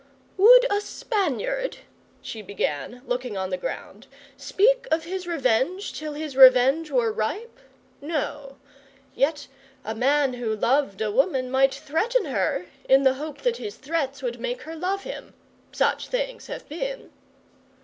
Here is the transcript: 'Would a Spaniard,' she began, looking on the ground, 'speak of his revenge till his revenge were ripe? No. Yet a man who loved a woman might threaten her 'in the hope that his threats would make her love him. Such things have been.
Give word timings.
'Would 0.35 0.65
a 0.71 0.81
Spaniard,' 0.81 1.77
she 2.23 2.41
began, 2.41 3.03
looking 3.05 3.37
on 3.37 3.51
the 3.51 3.55
ground, 3.57 4.07
'speak 4.35 4.87
of 4.89 5.03
his 5.03 5.27
revenge 5.27 5.93
till 5.93 6.13
his 6.13 6.35
revenge 6.35 6.89
were 6.89 7.11
ripe? 7.11 7.59
No. 8.01 8.57
Yet 9.13 9.45
a 9.85 9.93
man 9.93 10.33
who 10.33 10.55
loved 10.55 11.01
a 11.01 11.11
woman 11.11 11.51
might 11.51 11.75
threaten 11.75 12.25
her 12.25 12.65
'in 12.89 13.03
the 13.03 13.13
hope 13.13 13.41
that 13.41 13.57
his 13.57 13.75
threats 13.75 14.23
would 14.23 14.39
make 14.39 14.63
her 14.63 14.75
love 14.75 15.03
him. 15.03 15.35
Such 15.71 16.07
things 16.07 16.47
have 16.47 16.67
been. 16.67 17.11